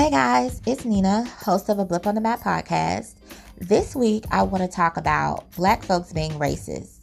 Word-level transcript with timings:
Hey 0.00 0.08
guys, 0.08 0.62
it's 0.64 0.86
Nina, 0.86 1.26
host 1.26 1.68
of 1.68 1.78
a 1.78 1.84
Blip 1.84 2.06
on 2.06 2.14
the 2.14 2.22
Map 2.22 2.40
podcast. 2.40 3.16
This 3.58 3.94
week, 3.94 4.24
I 4.30 4.44
want 4.44 4.62
to 4.62 4.66
talk 4.66 4.96
about 4.96 5.54
black 5.56 5.82
folks 5.82 6.10
being 6.10 6.30
racist. 6.38 7.00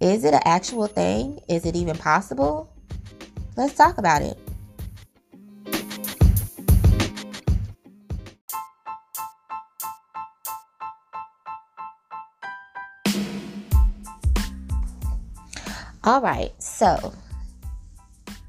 Is 0.00 0.24
it 0.24 0.32
an 0.32 0.40
actual 0.46 0.86
thing? 0.86 1.40
Is 1.46 1.66
it 1.66 1.76
even 1.76 1.94
possible? 1.98 2.72
Let's 3.54 3.74
talk 3.74 3.98
about 3.98 4.22
it. 4.22 4.38
All 16.02 16.22
right, 16.22 16.50
so 16.58 17.12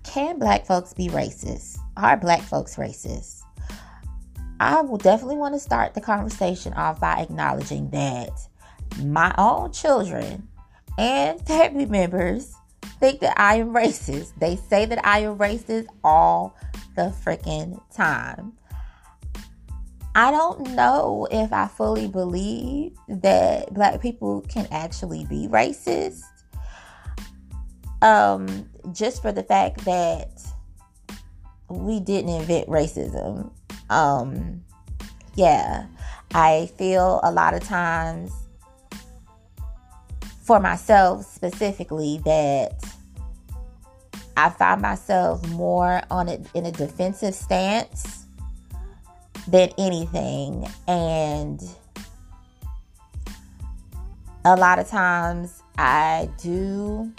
can 0.03 0.39
black 0.39 0.65
folks 0.65 0.93
be 0.93 1.09
racist? 1.09 1.79
Are 1.97 2.15
black 2.15 2.43
folks 2.43 2.77
racist? 2.77 3.42
I 4.63 4.79
will 4.79 4.97
definitely 4.97 5.35
want 5.35 5.55
to 5.55 5.59
start 5.59 5.93
the 5.93 5.99
conversation 5.99 6.71
off 6.73 7.01
by 7.01 7.19
acknowledging 7.19 7.89
that 7.89 8.31
my 9.03 9.35
own 9.37 9.73
children 9.73 10.47
and 10.97 11.45
family 11.45 11.85
members 11.85 12.55
think 13.01 13.19
that 13.19 13.37
I 13.37 13.55
am 13.55 13.73
racist. 13.73 14.31
They 14.39 14.55
say 14.55 14.85
that 14.85 15.05
I 15.05 15.19
am 15.19 15.37
racist 15.37 15.87
all 16.01 16.55
the 16.95 17.13
freaking 17.25 17.81
time. 17.93 18.53
I 20.15 20.31
don't 20.31 20.75
know 20.75 21.27
if 21.29 21.51
I 21.51 21.67
fully 21.67 22.07
believe 22.07 22.95
that 23.09 23.73
black 23.73 23.99
people 24.01 24.45
can 24.47 24.65
actually 24.71 25.25
be 25.25 25.49
racist. 25.49 26.21
Um, 28.01 28.69
just 28.93 29.21
for 29.21 29.33
the 29.33 29.43
fact 29.43 29.83
that 29.83 30.41
we 31.67 31.99
didn't 31.99 32.29
invent 32.29 32.69
racism. 32.69 33.51
Um, 33.89 34.63
yeah, 35.35 35.85
I 36.33 36.69
feel 36.77 37.19
a 37.23 37.31
lot 37.31 37.53
of 37.53 37.63
times 37.63 38.31
for 40.41 40.59
myself 40.59 41.25
specifically 41.25 42.19
that 42.25 42.83
I 44.35 44.49
find 44.49 44.81
myself 44.81 45.47
more 45.49 46.01
on 46.09 46.27
it 46.27 46.45
in 46.53 46.65
a 46.65 46.71
defensive 46.71 47.35
stance 47.35 48.25
than 49.47 49.69
anything. 49.77 50.67
And 50.87 51.61
a 54.45 54.55
lot 54.55 54.79
of 54.79 54.87
times 54.87 55.61
I 55.77 56.29
do 56.41 57.11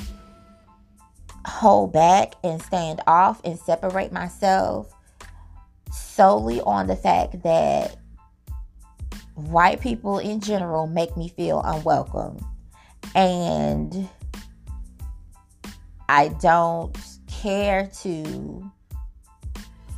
hold 1.46 1.92
back 1.92 2.34
and 2.42 2.60
stand 2.60 3.00
off 3.06 3.40
and 3.44 3.58
separate 3.58 4.12
myself 4.12 4.92
solely 6.14 6.60
on 6.60 6.86
the 6.86 6.96
fact 6.96 7.42
that 7.42 7.96
white 9.34 9.80
people 9.80 10.18
in 10.18 10.40
general 10.40 10.86
make 10.86 11.16
me 11.16 11.28
feel 11.28 11.60
unwelcome. 11.62 12.38
And 13.14 14.08
I 16.08 16.28
don't 16.40 16.96
care 17.26 17.90
to 18.02 18.70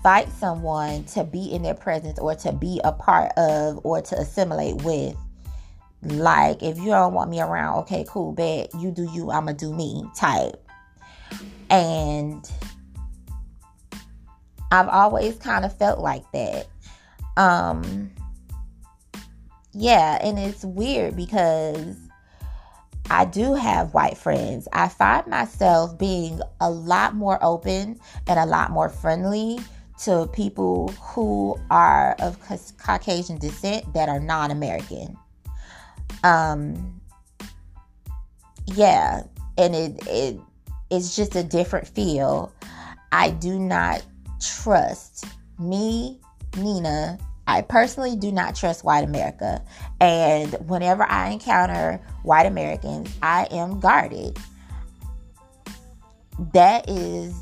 fight 0.02 0.30
someone 0.32 1.04
to 1.04 1.24
be 1.24 1.52
in 1.52 1.62
their 1.62 1.74
presence 1.74 2.18
or 2.18 2.34
to 2.36 2.52
be 2.52 2.80
a 2.84 2.92
part 2.92 3.32
of 3.36 3.80
or 3.84 4.00
to 4.00 4.16
assimilate 4.16 4.82
with. 4.82 5.16
Like, 6.02 6.62
if 6.62 6.78
you 6.78 6.86
don't 6.86 7.14
want 7.14 7.30
me 7.30 7.40
around, 7.40 7.78
okay, 7.80 8.04
cool, 8.08 8.32
bet 8.32 8.72
you 8.78 8.90
do 8.90 9.10
you, 9.12 9.30
I'ma 9.30 9.52
do 9.52 9.74
me 9.74 10.04
type. 10.14 10.62
And 11.70 12.48
I've 14.76 14.88
always 14.88 15.36
kind 15.36 15.64
of 15.64 15.76
felt 15.76 16.00
like 16.00 16.30
that. 16.32 16.66
Um 17.36 18.10
yeah, 19.72 20.18
and 20.22 20.38
it's 20.38 20.64
weird 20.64 21.16
because 21.16 21.96
I 23.10 23.24
do 23.24 23.54
have 23.54 23.94
white 23.94 24.16
friends. 24.16 24.68
I 24.72 24.88
find 24.88 25.26
myself 25.26 25.98
being 25.98 26.40
a 26.60 26.70
lot 26.70 27.14
more 27.14 27.38
open 27.42 28.00
and 28.26 28.38
a 28.38 28.46
lot 28.46 28.70
more 28.70 28.88
friendly 28.88 29.60
to 30.02 30.28
people 30.32 30.88
who 31.00 31.58
are 31.70 32.14
of 32.20 32.38
Caucasian 32.78 33.38
descent 33.38 33.92
that 33.94 34.08
are 34.08 34.20
non-American. 34.20 35.16
Um 36.22 37.00
yeah, 38.66 39.22
and 39.56 39.74
it 39.74 40.06
it 40.06 40.40
it's 40.90 41.16
just 41.16 41.34
a 41.34 41.42
different 41.42 41.88
feel. 41.88 42.52
I 43.12 43.30
do 43.30 43.58
not 43.58 44.04
trust 44.40 45.26
me, 45.58 46.20
Nina. 46.56 47.18
I 47.48 47.62
personally 47.62 48.16
do 48.16 48.32
not 48.32 48.56
trust 48.56 48.84
white 48.84 49.04
America. 49.04 49.62
And 50.00 50.52
whenever 50.68 51.04
I 51.04 51.28
encounter 51.28 52.00
white 52.22 52.46
Americans, 52.46 53.14
I 53.22 53.46
am 53.50 53.78
guarded. 53.78 54.36
That 56.52 56.88
is 56.88 57.34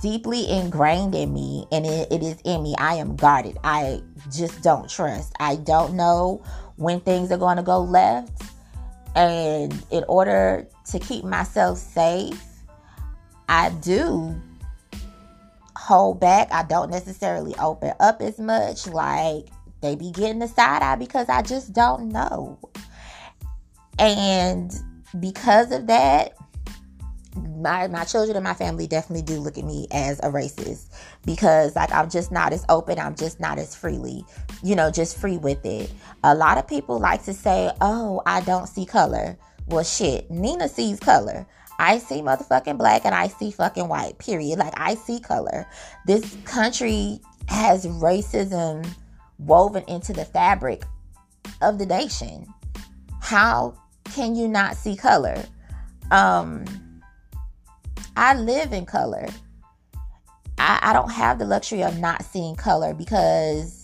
deeply 0.00 0.48
ingrained 0.48 1.14
in 1.14 1.32
me 1.32 1.66
and 1.70 1.86
it, 1.86 2.10
it 2.10 2.22
is 2.22 2.40
in 2.44 2.62
me. 2.62 2.74
I 2.78 2.94
am 2.94 3.16
guarded. 3.16 3.58
I 3.64 4.00
just 4.32 4.62
don't 4.62 4.88
trust. 4.88 5.32
I 5.40 5.56
don't 5.56 5.94
know 5.94 6.42
when 6.76 7.00
things 7.00 7.30
are 7.32 7.38
going 7.38 7.56
to 7.56 7.62
go 7.62 7.80
left. 7.80 8.42
And 9.14 9.72
in 9.90 10.04
order 10.08 10.68
to 10.90 10.98
keep 10.98 11.24
myself 11.24 11.78
safe, 11.78 12.42
I 13.48 13.70
do 13.70 14.40
hold 15.86 16.18
back. 16.18 16.48
I 16.50 16.64
don't 16.64 16.90
necessarily 16.90 17.54
open 17.60 17.92
up 18.00 18.20
as 18.20 18.38
much. 18.40 18.88
Like 18.88 19.46
they 19.82 19.94
be 19.94 20.10
getting 20.10 20.40
the 20.40 20.48
side 20.48 20.82
eye 20.82 20.96
because 20.96 21.28
I 21.28 21.42
just 21.42 21.72
don't 21.72 22.08
know. 22.08 22.58
And 23.98 24.72
because 25.20 25.70
of 25.70 25.86
that, 25.86 26.32
my 27.36 27.86
my 27.86 28.04
children 28.04 28.36
and 28.36 28.42
my 28.42 28.54
family 28.54 28.88
definitely 28.88 29.22
do 29.22 29.38
look 29.38 29.58
at 29.58 29.64
me 29.64 29.86
as 29.92 30.18
a 30.20 30.30
racist 30.30 30.88
because 31.24 31.76
like 31.76 31.92
I'm 31.92 32.10
just 32.10 32.32
not 32.32 32.52
as 32.52 32.64
open, 32.68 32.98
I'm 32.98 33.14
just 33.14 33.38
not 33.38 33.58
as 33.58 33.74
freely, 33.74 34.24
you 34.64 34.74
know, 34.74 34.90
just 34.90 35.16
free 35.16 35.36
with 35.36 35.64
it. 35.64 35.92
A 36.24 36.34
lot 36.34 36.58
of 36.58 36.66
people 36.66 36.98
like 36.98 37.24
to 37.24 37.34
say, 37.34 37.70
"Oh, 37.80 38.22
I 38.26 38.40
don't 38.40 38.66
see 38.66 38.86
color." 38.86 39.38
Well, 39.66 39.84
shit, 39.84 40.30
Nina 40.30 40.68
sees 40.68 40.98
color. 40.98 41.46
I 41.78 41.98
see 41.98 42.22
motherfucking 42.22 42.78
black 42.78 43.04
and 43.04 43.14
I 43.14 43.28
see 43.28 43.50
fucking 43.50 43.88
white, 43.88 44.18
period. 44.18 44.58
Like, 44.58 44.74
I 44.76 44.94
see 44.94 45.20
color. 45.20 45.66
This 46.06 46.36
country 46.44 47.20
has 47.48 47.86
racism 47.86 48.86
woven 49.38 49.84
into 49.88 50.12
the 50.12 50.24
fabric 50.24 50.84
of 51.60 51.78
the 51.78 51.86
nation. 51.86 52.46
How 53.20 53.74
can 54.04 54.34
you 54.34 54.48
not 54.48 54.76
see 54.76 54.96
color? 54.96 55.42
Um, 56.10 56.64
I 58.16 58.34
live 58.34 58.72
in 58.72 58.86
color. 58.86 59.26
I, 60.58 60.78
I 60.82 60.92
don't 60.92 61.10
have 61.10 61.38
the 61.38 61.44
luxury 61.44 61.82
of 61.82 61.98
not 61.98 62.24
seeing 62.24 62.56
color 62.56 62.94
because 62.94 63.75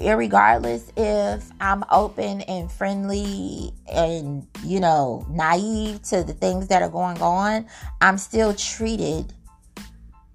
regardless 0.00 0.90
if 0.96 1.50
I'm 1.60 1.84
open 1.90 2.40
and 2.42 2.70
friendly 2.70 3.72
and, 3.92 4.46
you 4.64 4.80
know, 4.80 5.26
naive 5.30 6.02
to 6.04 6.22
the 6.22 6.32
things 6.32 6.68
that 6.68 6.82
are 6.82 6.88
going 6.88 7.20
on, 7.20 7.66
I'm 8.00 8.18
still 8.18 8.54
treated 8.54 9.32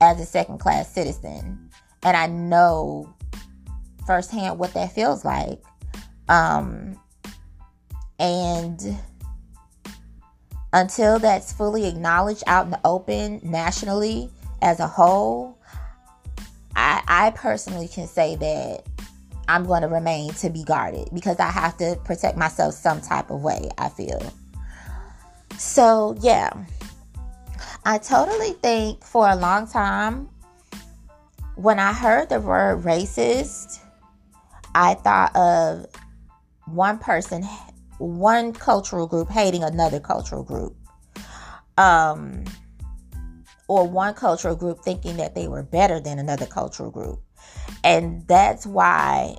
as 0.02 0.20
a 0.20 0.26
second 0.26 0.60
class 0.60 0.92
citizen. 0.92 1.70
And 2.04 2.16
I 2.16 2.28
know 2.28 3.14
firsthand 4.06 4.60
what 4.60 4.74
that 4.74 4.92
feels 4.92 5.26
like. 5.26 5.62
Um, 6.30 7.00
and 8.20 8.80
until 10.74 11.20
that's 11.20 11.52
fully 11.52 11.88
acknowledged 11.88 12.44
out 12.48 12.66
in 12.66 12.72
the 12.72 12.80
open 12.86 13.40
nationally 13.44 14.30
as 14.62 14.80
a 14.80 14.88
whole, 14.88 15.58
I, 16.76 17.02
I 17.08 17.30
personally 17.32 17.88
can 17.88 18.08
say 18.08 18.36
that 18.36 18.84
I'm 19.48 19.66
going 19.66 19.82
to 19.82 19.88
remain 19.88 20.34
to 20.36 20.50
be 20.50 20.64
guarded 20.64 21.10
because 21.14 21.40
I 21.40 21.50
have 21.50 21.78
to 21.78 21.98
protect 22.04 22.38
myself 22.38 22.74
some 22.74 23.02
type 23.02 23.30
of 23.30 23.42
way, 23.42 23.70
I 23.78 23.90
feel. 23.90 24.22
So, 25.58 26.16
yeah. 26.22 26.52
I 27.86 28.00
totally 28.00 28.54
think 28.54 29.04
for 29.04 29.30
a 29.30 29.36
long 29.36 29.68
time 29.68 30.30
when 31.56 31.80
I 31.80 31.94
heard 31.94 32.30
the 32.30 32.40
word 32.40 32.84
racist, 32.84 33.80
I 34.74 34.96
thought 34.96 35.36
of 35.36 35.86
one 36.66 36.98
person, 36.98 37.44
one 37.98 38.54
cultural 38.54 39.08
group 39.08 39.30
hating 39.30 39.64
another 39.64 40.00
cultural 40.00 40.44
group. 40.44 40.76
Um, 41.78 42.46
or 43.68 43.88
one 43.88 44.14
cultural 44.14 44.56
group 44.56 44.80
thinking 44.84 45.18
that 45.18 45.36
they 45.36 45.48
were 45.48 45.64
better 45.64 46.00
than 46.00 46.20
another 46.20 46.46
cultural 46.46 46.92
group. 46.92 47.20
And 47.84 48.28
that's 48.28 48.66
why 48.66 49.38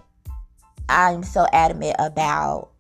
I'm 0.89 1.23
so 1.23 1.47
adamant 1.53 1.97
about 1.99 2.71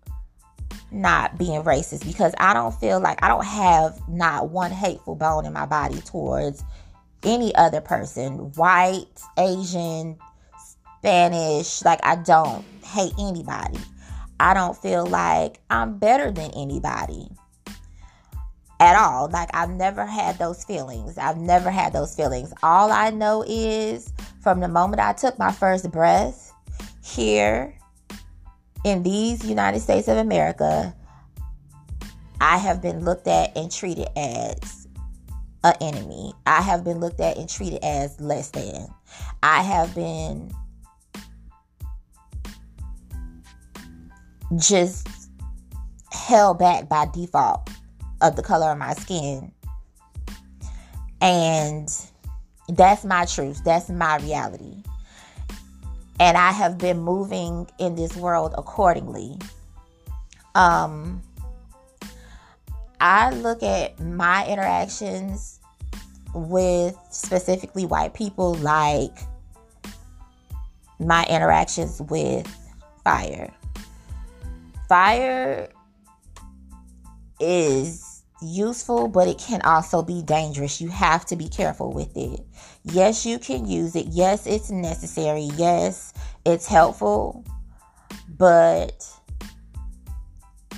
not 0.90 1.37
being 1.37 1.62
racist 1.62 2.05
because 2.05 2.34
I 2.38 2.55
don't 2.55 2.75
feel 2.75 3.00
like 3.00 3.23
I 3.23 3.28
don't 3.28 3.44
have 3.44 4.00
not 4.08 4.50
one 4.50 4.70
hateful 4.70 5.17
bone 5.17 5.44
in 5.44 5.52
my 5.52 5.67
body 5.67 6.00
towards 6.00 6.62
any 7.23 7.55
other 7.55 7.81
person, 7.81 8.52
white, 8.52 9.20
Asian, 9.38 10.17
Spanish. 10.99 11.84
Like, 11.84 12.00
I 12.02 12.17
don't 12.17 12.64
hate 12.84 13.12
anybody. 13.19 13.79
I 14.38 14.55
don't 14.55 14.76
feel 14.76 15.06
like 15.06 15.61
I'm 15.70 15.99
better 15.99 16.31
than 16.31 16.50
anybody 16.52 17.29
at 18.79 18.96
all. 18.96 19.29
Like, 19.29 19.50
I've 19.55 19.70
never 19.70 20.05
had 20.05 20.38
those 20.38 20.64
feelings. 20.64 21.19
I've 21.19 21.38
never 21.38 21.70
had 21.70 21.93
those 21.93 22.14
feelings. 22.14 22.52
All 22.62 22.93
I 22.93 23.11
know 23.11 23.44
is 23.46 24.12
from 24.46 24.60
the 24.60 24.69
moment 24.69 25.00
I 25.00 25.12
took 25.12 25.40
my 25.40 25.50
first 25.50 25.90
breath 25.90 26.52
here 27.02 27.76
in 28.84 29.02
these 29.02 29.44
United 29.44 29.81
States 29.81 30.06
of 30.06 30.19
America, 30.19 30.94
I 32.40 32.56
have 32.56 32.81
been 32.81 33.04
looked 33.04 33.26
at 33.26 33.56
and 33.56 33.72
treated 33.72 34.06
as 34.16 34.87
an 35.64 35.75
enemy. 35.81 36.32
I 36.46 36.62
have 36.62 36.84
been 36.84 37.00
looked 37.00 37.19
at 37.19 37.37
and 37.37 37.48
treated 37.48 37.82
as 37.82 38.20
less 38.20 38.50
than. 38.50 38.87
I 39.43 39.62
have 39.62 39.93
been 39.96 40.52
just 44.58 45.08
held 46.12 46.60
back 46.60 46.88
by 46.88 47.06
default 47.06 47.69
of 48.20 48.37
the 48.37 48.44
color 48.44 48.70
of 48.70 48.78
my 48.78 48.94
skin. 48.94 49.50
And 51.20 51.90
that's 52.69 53.05
my 53.05 53.25
truth. 53.25 53.63
That's 53.65 53.89
my 53.89 54.17
reality. 54.19 54.83
And 56.19 56.37
I 56.37 56.51
have 56.53 56.79
been 56.79 56.99
moving 56.99 57.69
in 57.79 57.95
this 57.95 58.17
world 58.17 58.55
accordingly. 58.57 59.39
Um 60.55 61.23
I 63.01 63.31
look 63.31 63.63
at 63.63 64.01
my 64.01 64.47
interactions 64.47 65.61
with 66.35 66.97
specifically 67.11 67.85
white 67.85 68.15
people 68.15 68.55
like 68.55 69.17
my 70.99 71.25
interactions 71.29 72.01
with 72.03 72.47
fire. 73.05 73.53
Fire 74.89 75.69
is 77.39 78.06
useful, 78.46 79.08
but 79.08 79.28
it 79.28 79.38
can 79.38 79.60
also 79.62 80.02
be 80.02 80.22
dangerous. 80.22 80.81
You 80.81 80.88
have 80.88 81.26
to 81.26 81.37
be 81.37 81.48
careful 81.48 81.93
with 81.93 82.16
it. 82.16 82.40
Yes, 82.84 83.26
you 83.26 83.38
can 83.38 83.66
use 83.66 83.96
it. 83.96 84.06
Yes, 84.10 84.46
it's 84.46 84.70
necessary. 84.70 85.50
Yes, 85.56 86.14
it's 86.44 86.66
helpful. 86.66 87.44
But 88.28 89.04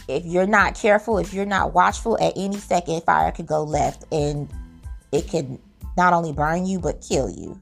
if 0.08 0.24
you're 0.24 0.46
not 0.46 0.74
careful, 0.74 1.18
if 1.18 1.34
you're 1.34 1.46
not 1.46 1.74
watchful, 1.74 2.18
at 2.20 2.32
any 2.36 2.56
second, 2.58 3.02
fire 3.02 3.30
could 3.30 3.46
go 3.46 3.62
left 3.62 4.04
and 4.10 4.48
it 5.12 5.28
can 5.28 5.58
not 5.96 6.12
only 6.12 6.32
burn 6.32 6.66
you, 6.66 6.80
but 6.80 7.04
kill 7.06 7.28
you. 7.28 7.60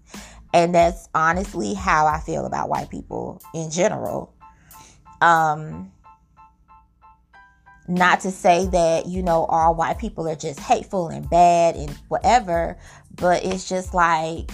And 0.54 0.74
that's 0.74 1.08
honestly 1.14 1.74
how 1.74 2.06
I 2.06 2.20
feel 2.20 2.46
about 2.46 2.68
white 2.68 2.88
people 2.88 3.42
in 3.52 3.70
general. 3.70 4.32
Um, 5.20 5.92
not 7.88 8.20
to 8.20 8.30
say 8.30 8.66
that, 8.66 9.06
you 9.06 9.22
know, 9.22 9.44
all 9.44 9.74
white 9.74 9.98
people 9.98 10.28
are 10.28 10.36
just 10.36 10.58
hateful 10.58 11.08
and 11.08 11.28
bad 11.28 11.76
and 11.76 11.90
whatever, 12.08 12.76
but 13.14 13.44
it's 13.44 13.68
just 13.68 13.94
like, 13.94 14.50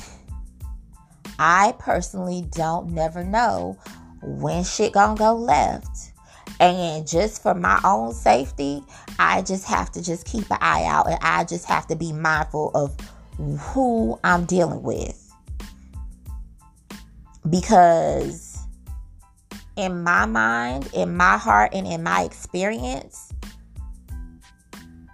I 1.39 1.75
personally 1.79 2.45
don't 2.51 2.91
never 2.91 3.25
know 3.25 3.79
when 4.23 4.65
shit 4.65 4.93
gonna 4.93 5.17
go 5.17 5.35
left. 5.35 6.13
And 6.61 7.09
just 7.09 7.43
for 7.43 7.55
my 7.55 7.81
own 7.85 8.13
safety, 8.13 8.83
I 9.19 9.43
just 9.43 9.65
have 9.67 9.91
to 9.93 10.03
just 10.03 10.27
keep 10.27 10.49
an 10.51 10.59
eye 10.61 10.85
out 10.85 11.09
and 11.09 11.19
I 11.23 11.45
just 11.45 11.65
have 11.65 11.87
to 11.89 11.97
be 11.97 12.13
mindful 12.13 12.71
of 12.75 12.97
who 13.59 14.19
I'm 14.23 14.45
dealing 14.45 14.83
with. 14.83 15.19
Because 17.49 18.52
in 19.77 20.03
my 20.03 20.27
mind, 20.27 20.91
in 20.95 21.17
my 21.17 21.37
heart, 21.37 21.73
and 21.75 21.87
in 21.87 22.03
my 22.03 22.23
experience, 22.23 23.33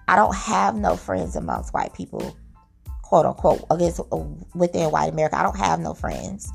I 0.08 0.16
don't 0.16 0.34
have 0.34 0.74
no 0.74 0.96
friends 0.96 1.36
amongst 1.36 1.74
white 1.74 1.94
people, 1.94 2.36
quote 3.02 3.26
unquote, 3.26 3.64
against 3.70 4.00
within 4.54 4.90
white 4.90 5.12
America. 5.12 5.38
I 5.38 5.42
don't 5.42 5.58
have 5.58 5.80
no 5.80 5.94
friends. 5.94 6.50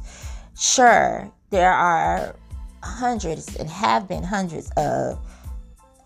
Sure, 0.58 1.32
there 1.50 1.72
are 1.72 2.36
hundreds 2.82 3.56
and 3.56 3.70
have 3.70 4.08
been 4.08 4.24
hundreds 4.24 4.70
of 4.76 5.20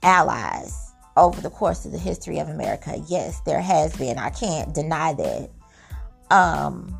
allies 0.04 0.92
over 1.16 1.42
the 1.42 1.50
course 1.50 1.86
of 1.86 1.92
the 1.92 1.98
history 1.98 2.38
of 2.40 2.48
America. 2.48 3.02
Yes, 3.08 3.42
there 3.42 3.62
has 3.62 3.96
been. 3.98 4.18
I 4.18 4.30
can't 4.30 4.74
deny 4.74 5.14
that. 5.14 5.50
Um, 6.30 6.98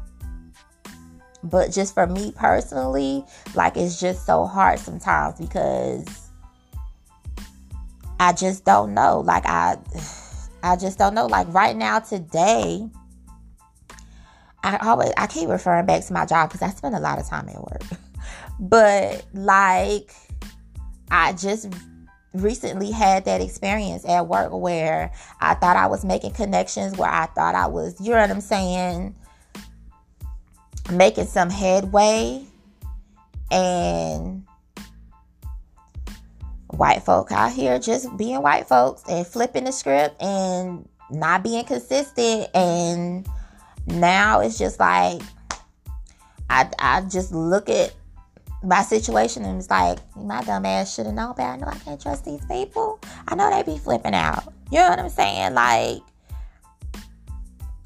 but 1.50 1.72
just 1.72 1.94
for 1.94 2.08
me 2.08 2.32
personally, 2.36 3.24
like 3.56 3.78
it's 3.78 4.00
just 4.00 4.26
so 4.26 4.46
hard 4.46 4.80
sometimes 4.80 5.40
because 5.40 6.06
I 8.20 8.34
just 8.34 8.66
don't 8.66 8.94
know. 8.94 9.22
Like 9.22 9.46
I 9.46 9.78
I 10.64 10.76
just 10.76 10.98
don't 10.98 11.14
know. 11.14 11.28
Like 11.28 11.52
right 11.54 11.76
now 11.76 12.00
today, 12.00 12.90
I 14.64 14.78
always 14.78 15.12
I 15.18 15.28
keep 15.28 15.50
referring 15.50 15.86
back 15.86 16.04
to 16.06 16.14
my 16.14 16.26
job 16.26 16.50
because 16.50 16.62
I 16.62 16.70
spend 16.70 16.96
a 16.96 17.00
lot 17.00 17.20
of 17.20 17.28
time 17.28 17.48
at 17.50 17.62
work. 17.62 17.84
but 18.60 19.26
like 19.34 20.12
I 21.12 21.34
just 21.34 21.74
recently 22.34 22.92
had 22.92 23.26
that 23.26 23.42
experience 23.42 24.06
at 24.06 24.28
work 24.28 24.52
where 24.52 25.12
I 25.40 25.56
thought 25.56 25.78
I 25.78 25.88
was 25.88 26.04
making 26.04 26.32
connections, 26.32 26.98
where 26.98 27.10
I 27.10 27.28
thought 27.28 27.56
I 27.56 27.68
was, 27.68 28.00
you 28.00 28.12
know 28.12 28.20
what 28.20 28.30
I'm 28.30 28.42
saying, 28.42 29.16
making 30.92 31.26
some 31.26 31.50
headway 31.50 32.44
and 33.52 34.44
white 36.72 37.04
folk 37.04 37.32
out 37.32 37.52
here 37.52 37.80
just 37.80 38.16
being 38.18 38.42
white 38.42 38.68
folks 38.68 39.04
and 39.10 39.26
flipping 39.26 39.64
the 39.64 39.72
script 39.72 40.22
and 40.22 40.88
not 41.10 41.44
being 41.44 41.64
consistent 41.64 42.48
and 42.54 43.28
now 43.88 44.42
it's 44.42 44.58
just 44.58 44.80
like 44.80 45.22
I, 46.50 46.70
I 46.80 47.02
just 47.02 47.32
look 47.32 47.70
at 47.70 47.94
my 48.64 48.82
situation 48.82 49.46
and 49.46 49.60
it's 49.60 49.70
like 49.70 50.00
my 50.16 50.42
dumb 50.44 50.66
ass 50.66 50.94
should 50.94 51.06
have 51.06 51.16
known 51.16 51.36
better. 51.36 51.54
I 51.54 51.58
know 51.58 51.68
I 51.68 51.78
can't 51.78 52.02
trust 52.02 52.26
these 52.26 52.44
people. 52.46 53.00
I 53.28 53.36
know 53.36 53.50
they 53.50 53.64
be 53.64 53.78
flipping 53.78 54.14
out. 54.14 54.52
You 54.72 54.80
know 54.80 54.90
what 54.90 55.00
I'm 55.00 55.10
saying? 55.10 55.54
Like 55.54 56.02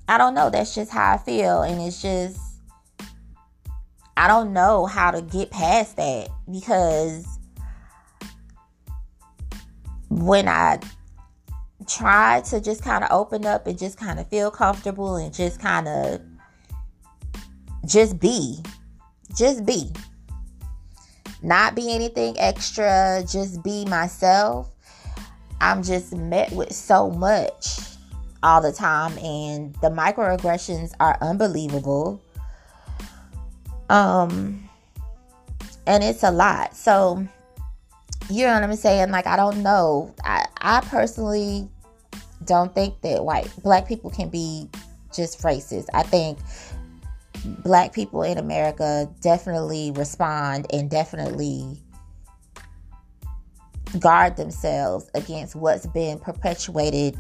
I 0.08 0.17
don't 0.17 0.34
know. 0.34 0.50
That's 0.50 0.75
just 0.75 0.91
how 0.91 1.13
I 1.13 1.17
feel, 1.17 1.62
and 1.62 1.81
it's 1.81 2.01
just 2.01 2.38
I 4.22 4.28
don't 4.28 4.54
know 4.54 4.86
how 4.86 5.10
to 5.10 5.24
get 5.24 5.50
past 5.50 5.96
that 5.96 6.30
because 6.51 7.25
when 10.10 10.48
I 10.48 10.78
try 11.88 12.42
to 12.42 12.62
just 12.62 12.84
kind 12.84 13.04
of 13.04 13.10
open 13.12 13.48
up 13.48 13.66
and 13.66 13.80
just 13.80 13.98
kind 13.98 14.20
of 14.20 14.30
feel 14.30 14.51
comfortable 14.51 15.16
and 15.16 15.34
just 15.34 15.60
kind 15.60 15.88
of 15.88 16.22
just 17.88 18.20
be, 18.20 18.60
just 19.36 19.66
be, 19.66 19.92
not 21.42 21.74
be 21.74 21.92
anything 21.92 22.36
extra, 22.38 23.24
just 23.28 23.63
be 23.63 23.86
myself. 23.86 24.70
I'm 25.62 25.82
just 25.82 26.16
met 26.16 26.51
with 26.51 26.72
so 26.74 27.10
much 27.10 27.80
all 28.44 28.62
the 28.62 28.72
time, 28.72 29.18
and 29.18 29.74
the 29.82 29.90
microaggressions 29.90 30.92
are 31.00 31.18
unbelievable. 31.22 32.22
Um, 33.91 34.69
and 35.86 36.01
it's 36.01 36.24
a 36.24 36.31
lot. 36.31 36.75
So, 36.77 37.27
you 38.29 38.45
know 38.45 38.53
what 38.53 38.63
I'm 38.63 38.75
saying? 38.75 39.12
Like, 39.12 39.27
I 39.27 39.36
don't 39.36 39.62
know. 39.62 40.15
I, 40.24 40.45
I 40.62 40.79
personally 40.81 41.67
don't 42.45 42.74
think 42.74 43.01
that 43.01 43.25
white, 43.25 43.51
black 43.63 43.88
people 43.88 44.10
can 44.10 44.29
be 44.29 44.69
just 45.13 45.41
racist. 45.41 45.88
I 45.93 46.03
think 46.03 46.39
black 47.43 47.91
people 47.91 48.24
in 48.24 48.38
America 48.38 49.10
definitely 49.19 49.91
respond 49.91 50.67
and 50.71 50.89
definitely 50.89 51.77
guard 54.00 54.38
themselves 54.38 55.10
against 55.15 55.53
what's 55.53 55.86
been 55.88 56.17
perpetuated 56.17 57.17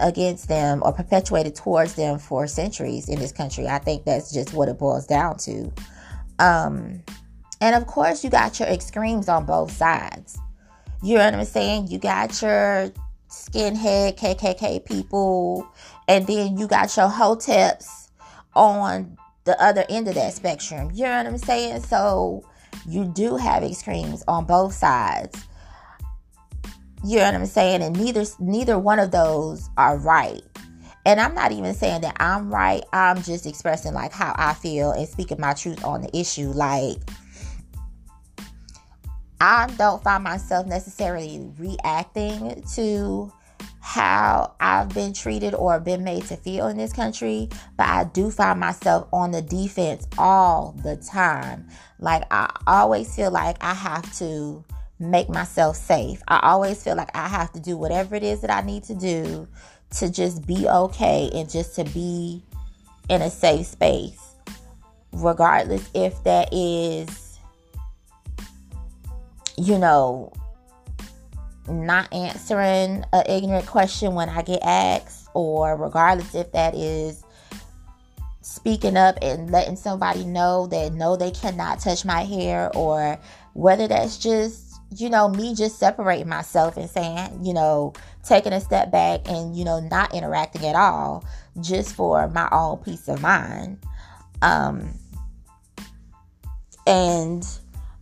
against 0.00 0.48
them 0.48 0.82
or 0.84 0.92
perpetuated 0.92 1.54
towards 1.54 1.94
them 1.94 2.18
for 2.18 2.46
centuries 2.46 3.08
in 3.08 3.18
this 3.18 3.32
country. 3.32 3.68
I 3.68 3.78
think 3.78 4.04
that's 4.04 4.32
just 4.32 4.52
what 4.52 4.68
it 4.68 4.78
boils 4.78 5.06
down 5.06 5.36
to. 5.38 5.72
Um, 6.38 7.02
and 7.60 7.74
of 7.74 7.86
course, 7.86 8.22
you 8.22 8.30
got 8.30 8.58
your 8.58 8.68
extremes 8.68 9.28
on 9.28 9.44
both 9.44 9.72
sides. 9.72 10.38
You 11.02 11.18
know 11.18 11.24
what 11.24 11.34
I'm 11.34 11.44
saying? 11.44 11.88
You 11.88 11.98
got 11.98 12.40
your 12.42 12.92
skinhead 13.28 14.18
KKK 14.18 14.84
people, 14.84 15.68
and 16.06 16.26
then 16.26 16.56
you 16.56 16.66
got 16.66 16.96
your 16.96 17.08
hoteps 17.08 18.08
on 18.54 19.16
the 19.44 19.60
other 19.62 19.84
end 19.88 20.08
of 20.08 20.14
that 20.14 20.34
spectrum. 20.34 20.90
You 20.92 21.04
know 21.04 21.16
what 21.16 21.26
I'm 21.26 21.38
saying? 21.38 21.82
So 21.82 22.44
you 22.86 23.06
do 23.06 23.36
have 23.36 23.62
extremes 23.62 24.22
on 24.28 24.44
both 24.44 24.74
sides. 24.74 25.47
You 27.04 27.18
know 27.18 27.24
what 27.24 27.34
I'm 27.34 27.46
saying? 27.46 27.82
And 27.82 27.96
neither 27.96 28.24
neither 28.40 28.78
one 28.78 28.98
of 28.98 29.10
those 29.10 29.68
are 29.76 29.98
right. 29.98 30.42
and 31.06 31.20
I'm 31.20 31.34
not 31.34 31.52
even 31.52 31.72
saying 31.74 32.02
that 32.02 32.16
I'm 32.20 32.52
right. 32.52 32.82
I'm 32.92 33.22
just 33.22 33.46
expressing 33.46 33.94
like 33.94 34.12
how 34.12 34.34
I 34.36 34.52
feel 34.52 34.90
and 34.90 35.08
speaking 35.08 35.40
my 35.40 35.54
truth 35.54 35.82
on 35.84 36.02
the 36.02 36.14
issue. 36.16 36.50
Like, 36.50 36.98
I 39.40 39.68
don't 39.78 40.02
find 40.02 40.22
myself 40.24 40.66
necessarily 40.66 41.50
reacting 41.58 42.62
to 42.74 43.32
how 43.80 44.54
I've 44.60 44.90
been 44.90 45.14
treated 45.14 45.54
or 45.54 45.80
been 45.80 46.04
made 46.04 46.24
to 46.26 46.36
feel 46.36 46.68
in 46.68 46.76
this 46.76 46.92
country, 46.92 47.48
but 47.78 47.86
I 47.86 48.04
do 48.04 48.30
find 48.30 48.60
myself 48.60 49.08
on 49.10 49.30
the 49.30 49.40
defense 49.40 50.06
all 50.18 50.76
the 50.82 50.96
time. 50.96 51.68
Like, 51.98 52.24
I 52.30 52.54
always 52.66 53.16
feel 53.16 53.30
like 53.30 53.56
I 53.62 53.72
have 53.72 54.14
to 54.18 54.62
make 54.98 55.28
myself 55.28 55.76
safe. 55.76 56.22
I 56.28 56.40
always 56.42 56.82
feel 56.82 56.96
like 56.96 57.10
I 57.14 57.28
have 57.28 57.52
to 57.52 57.60
do 57.60 57.76
whatever 57.76 58.14
it 58.14 58.22
is 58.22 58.40
that 58.40 58.50
I 58.50 58.62
need 58.66 58.84
to 58.84 58.94
do 58.94 59.46
to 59.98 60.10
just 60.10 60.46
be 60.46 60.68
okay 60.68 61.30
and 61.34 61.48
just 61.48 61.76
to 61.76 61.84
be 61.84 62.42
in 63.08 63.22
a 63.22 63.30
safe 63.30 63.66
space, 63.66 64.20
regardless 65.12 65.88
if 65.94 66.22
that 66.24 66.52
is, 66.52 67.38
you 69.56 69.78
know, 69.78 70.32
not 71.68 72.12
answering 72.12 73.04
an 73.12 73.24
ignorant 73.28 73.66
question 73.66 74.14
when 74.14 74.28
I 74.28 74.42
get 74.42 74.60
asked, 74.62 75.28
or 75.34 75.76
regardless 75.76 76.34
if 76.34 76.52
that 76.52 76.74
is 76.74 77.22
speaking 78.40 78.96
up 78.96 79.18
and 79.22 79.50
letting 79.50 79.76
somebody 79.76 80.24
know 80.24 80.66
that 80.66 80.92
no, 80.92 81.16
they 81.16 81.30
cannot 81.30 81.78
touch 81.78 82.04
my 82.04 82.24
hair, 82.24 82.70
or 82.74 83.18
whether 83.54 83.86
that's 83.88 84.18
just 84.18 84.67
you 84.96 85.10
know, 85.10 85.28
me 85.28 85.54
just 85.54 85.78
separating 85.78 86.28
myself 86.28 86.76
and 86.76 86.88
saying, 86.88 87.44
you 87.44 87.52
know, 87.52 87.92
taking 88.24 88.52
a 88.52 88.60
step 88.60 88.90
back 88.90 89.28
and, 89.28 89.56
you 89.56 89.64
know, 89.64 89.80
not 89.80 90.14
interacting 90.14 90.64
at 90.64 90.74
all 90.74 91.24
just 91.60 91.94
for 91.94 92.28
my 92.28 92.48
own 92.52 92.78
peace 92.78 93.08
of 93.08 93.20
mind. 93.20 93.78
Um, 94.40 94.94
and 96.86 97.46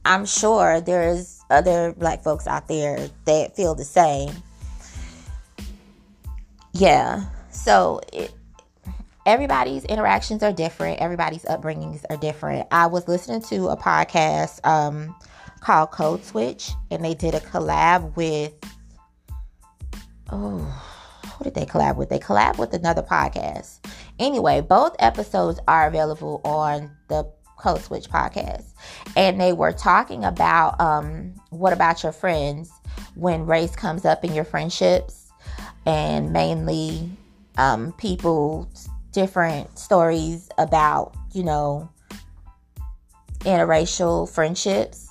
I'm 0.04 0.24
sure 0.26 0.80
there's 0.80 1.40
other 1.50 1.92
black 1.92 2.22
folks 2.22 2.46
out 2.46 2.68
there 2.68 3.08
that 3.24 3.56
feel 3.56 3.74
the 3.74 3.84
same. 3.84 4.30
Yeah. 6.72 7.24
So 7.50 8.00
it, 8.12 8.32
everybody's 9.24 9.84
interactions 9.84 10.42
are 10.42 10.52
different. 10.52 11.00
Everybody's 11.00 11.44
upbringings 11.44 12.04
are 12.08 12.16
different. 12.16 12.68
I 12.70 12.86
was 12.86 13.08
listening 13.08 13.42
to 13.42 13.68
a 13.68 13.76
podcast, 13.76 14.64
um, 14.64 15.16
called 15.66 15.90
Code 15.90 16.24
Switch, 16.24 16.70
and 16.92 17.04
they 17.04 17.14
did 17.14 17.34
a 17.34 17.40
collab 17.40 18.14
with 18.14 18.52
oh, 20.30 20.58
who 21.26 21.42
did 21.42 21.54
they 21.54 21.66
collab 21.66 21.96
with? 21.96 22.08
They 22.08 22.20
collab 22.20 22.56
with 22.56 22.72
another 22.72 23.02
podcast. 23.02 23.84
Anyway, 24.20 24.60
both 24.60 24.94
episodes 25.00 25.58
are 25.66 25.88
available 25.88 26.40
on 26.44 26.92
the 27.08 27.28
Code 27.58 27.80
Switch 27.80 28.08
podcast, 28.08 28.62
and 29.16 29.40
they 29.40 29.52
were 29.52 29.72
talking 29.72 30.22
about 30.22 30.80
um, 30.80 31.34
what 31.50 31.72
about 31.72 32.04
your 32.04 32.12
friends 32.12 32.70
when 33.16 33.44
race 33.44 33.74
comes 33.74 34.04
up 34.04 34.24
in 34.24 34.32
your 34.32 34.44
friendships, 34.44 35.32
and 35.84 36.32
mainly 36.32 37.10
um, 37.58 37.92
people's 37.94 38.88
different 39.10 39.76
stories 39.76 40.48
about 40.58 41.12
you 41.32 41.42
know 41.42 41.90
interracial 43.40 44.30
friendships 44.32 45.05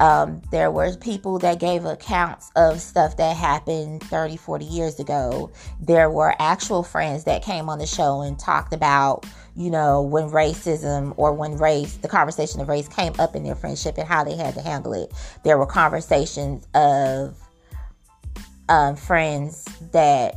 um, 0.00 0.42
there 0.50 0.70
were 0.70 0.96
people 0.96 1.38
that 1.38 1.60
gave 1.60 1.84
accounts 1.84 2.50
of 2.56 2.80
stuff 2.80 3.16
that 3.16 3.36
happened 3.36 4.02
30, 4.02 4.36
40 4.36 4.64
years 4.64 4.98
ago. 4.98 5.52
There 5.80 6.10
were 6.10 6.34
actual 6.40 6.82
friends 6.82 7.24
that 7.24 7.42
came 7.42 7.68
on 7.68 7.78
the 7.78 7.86
show 7.86 8.20
and 8.22 8.38
talked 8.38 8.72
about, 8.72 9.24
you 9.54 9.70
know, 9.70 10.02
when 10.02 10.30
racism 10.30 11.14
or 11.16 11.32
when 11.32 11.56
race, 11.56 11.96
the 11.98 12.08
conversation 12.08 12.60
of 12.60 12.68
race 12.68 12.88
came 12.88 13.12
up 13.18 13.36
in 13.36 13.44
their 13.44 13.54
friendship 13.54 13.96
and 13.96 14.08
how 14.08 14.24
they 14.24 14.36
had 14.36 14.54
to 14.54 14.60
handle 14.60 14.92
it. 14.94 15.12
There 15.44 15.58
were 15.58 15.66
conversations 15.66 16.66
of 16.74 17.36
um, 18.68 18.96
friends 18.96 19.64
that 19.92 20.34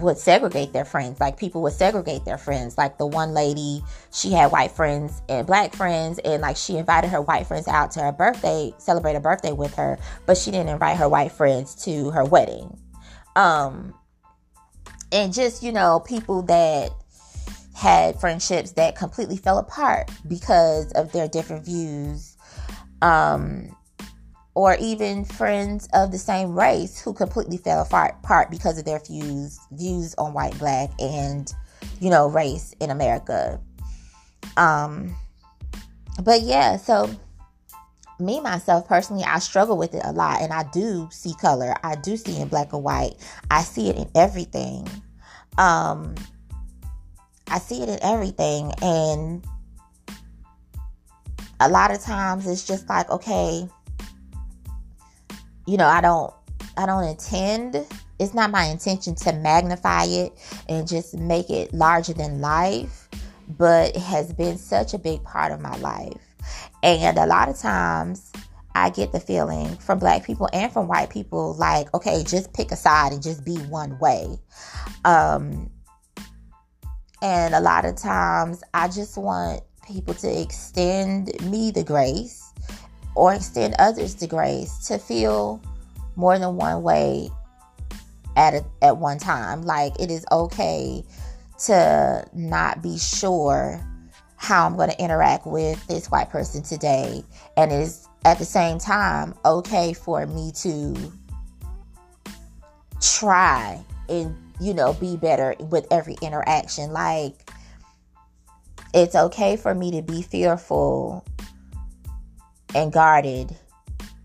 would 0.00 0.18
segregate 0.18 0.72
their 0.72 0.84
friends. 0.84 1.20
Like 1.20 1.38
people 1.38 1.62
would 1.62 1.72
segregate 1.72 2.24
their 2.24 2.38
friends. 2.38 2.76
Like 2.76 2.98
the 2.98 3.06
one 3.06 3.32
lady, 3.32 3.82
she 4.12 4.32
had 4.32 4.52
white 4.52 4.72
friends 4.72 5.22
and 5.28 5.46
black 5.46 5.74
friends, 5.74 6.18
and 6.24 6.42
like 6.42 6.56
she 6.56 6.76
invited 6.76 7.08
her 7.08 7.22
white 7.22 7.46
friends 7.46 7.68
out 7.68 7.90
to 7.92 8.00
her 8.00 8.12
birthday, 8.12 8.72
celebrate 8.78 9.14
a 9.14 9.20
birthday 9.20 9.52
with 9.52 9.74
her, 9.74 9.98
but 10.26 10.36
she 10.36 10.50
didn't 10.50 10.68
invite 10.68 10.96
her 10.96 11.08
white 11.08 11.32
friends 11.32 11.74
to 11.84 12.10
her 12.10 12.24
wedding. 12.24 12.78
Um, 13.36 13.94
and 15.12 15.32
just 15.32 15.62
you 15.62 15.72
know, 15.72 16.00
people 16.00 16.42
that 16.42 16.90
had 17.74 18.20
friendships 18.20 18.72
that 18.72 18.96
completely 18.96 19.36
fell 19.36 19.58
apart 19.58 20.10
because 20.26 20.90
of 20.92 21.12
their 21.12 21.28
different 21.28 21.64
views. 21.64 22.36
Um, 23.00 23.76
or 24.58 24.76
even 24.80 25.24
friends 25.24 25.88
of 25.92 26.10
the 26.10 26.18
same 26.18 26.58
race 26.58 27.00
who 27.00 27.14
completely 27.14 27.58
fell 27.58 27.80
apart 27.80 28.50
because 28.50 28.76
of 28.76 28.84
their 28.84 28.98
views 28.98 29.60
views 29.70 30.16
on 30.18 30.34
white, 30.34 30.58
black, 30.58 30.90
and 30.98 31.54
you 32.00 32.10
know 32.10 32.28
race 32.28 32.74
in 32.80 32.90
America. 32.90 33.60
Um, 34.56 35.14
but 36.24 36.42
yeah, 36.42 36.76
so 36.76 37.08
me 38.18 38.40
myself 38.40 38.88
personally, 38.88 39.22
I 39.22 39.38
struggle 39.38 39.76
with 39.76 39.94
it 39.94 40.02
a 40.04 40.10
lot, 40.10 40.42
and 40.42 40.52
I 40.52 40.64
do 40.72 41.08
see 41.12 41.34
color. 41.40 41.72
I 41.84 41.94
do 41.94 42.16
see 42.16 42.40
in 42.40 42.48
black 42.48 42.72
and 42.72 42.82
white. 42.82 43.14
I 43.52 43.62
see 43.62 43.88
it 43.90 43.94
in 43.94 44.10
everything. 44.16 44.88
Um, 45.56 46.16
I 47.46 47.60
see 47.60 47.80
it 47.80 47.88
in 47.88 48.00
everything, 48.02 48.72
and 48.82 49.46
a 51.60 51.68
lot 51.68 51.92
of 51.92 52.00
times 52.00 52.44
it's 52.48 52.66
just 52.66 52.88
like, 52.88 53.08
okay, 53.08 53.68
you 55.68 55.76
know, 55.76 55.86
I 55.86 56.00
don't 56.00 56.32
I 56.76 56.86
don't 56.86 57.04
intend 57.04 57.86
it's 58.18 58.34
not 58.34 58.50
my 58.50 58.64
intention 58.64 59.14
to 59.14 59.32
magnify 59.32 60.04
it 60.04 60.32
and 60.68 60.88
just 60.88 61.16
make 61.16 61.50
it 61.50 61.72
larger 61.72 62.12
than 62.12 62.40
life, 62.40 63.08
but 63.56 63.94
it 63.94 64.02
has 64.02 64.32
been 64.32 64.58
such 64.58 64.92
a 64.92 64.98
big 64.98 65.22
part 65.22 65.52
of 65.52 65.60
my 65.60 65.76
life. 65.76 66.20
And 66.82 67.16
a 67.16 67.26
lot 67.26 67.48
of 67.48 67.56
times 67.58 68.32
I 68.74 68.90
get 68.90 69.12
the 69.12 69.20
feeling 69.20 69.76
from 69.76 70.00
black 70.00 70.24
people 70.24 70.48
and 70.52 70.72
from 70.72 70.88
white 70.88 71.10
people 71.10 71.54
like, 71.54 71.94
okay, 71.94 72.24
just 72.24 72.52
pick 72.54 72.72
a 72.72 72.76
side 72.76 73.12
and 73.12 73.22
just 73.22 73.44
be 73.44 73.56
one 73.56 73.98
way. 74.00 74.38
Um, 75.04 75.70
and 77.22 77.54
a 77.54 77.60
lot 77.60 77.84
of 77.84 77.96
times 77.96 78.64
I 78.74 78.88
just 78.88 79.16
want 79.16 79.62
people 79.86 80.14
to 80.14 80.40
extend 80.40 81.40
me 81.48 81.70
the 81.70 81.84
grace 81.84 82.47
or 83.18 83.34
extend 83.34 83.74
others 83.80 84.14
the 84.14 84.28
grace 84.28 84.86
to 84.86 84.96
feel 84.96 85.60
more 86.14 86.38
than 86.38 86.54
one 86.54 86.84
way 86.84 87.28
at 88.36 88.54
a, 88.54 88.64
at 88.80 88.96
one 88.96 89.18
time. 89.18 89.62
Like 89.62 90.00
it 90.00 90.08
is 90.10 90.24
okay 90.30 91.04
to 91.64 92.24
not 92.32 92.80
be 92.80 92.96
sure 92.96 93.84
how 94.36 94.66
I'm 94.66 94.76
going 94.76 94.90
to 94.90 95.02
interact 95.02 95.46
with 95.46 95.84
this 95.88 96.06
white 96.06 96.30
person 96.30 96.62
today, 96.62 97.24
and 97.56 97.72
it 97.72 97.80
is 97.80 98.06
at 98.24 98.38
the 98.38 98.44
same 98.44 98.78
time 98.78 99.34
okay 99.44 99.92
for 99.92 100.24
me 100.26 100.52
to 100.62 101.12
try 103.00 103.82
and 104.08 104.36
you 104.60 104.74
know 104.74 104.92
be 104.92 105.16
better 105.16 105.56
with 105.58 105.88
every 105.90 106.16
interaction. 106.22 106.92
Like 106.92 107.50
it's 108.94 109.16
okay 109.16 109.56
for 109.56 109.74
me 109.74 109.90
to 109.90 110.02
be 110.02 110.22
fearful 110.22 111.24
and 112.74 112.92
guarded 112.92 113.56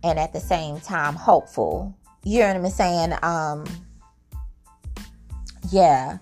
and 0.04 0.20
at 0.20 0.34
the 0.34 0.40
same 0.40 0.80
time 0.80 1.16
hopeful. 1.16 1.96
You 2.24 2.40
know 2.40 2.48
what 2.48 2.66
I'm 2.66 2.70
saying? 2.70 3.14
Um 3.24 3.66
yeah. 5.72 6.18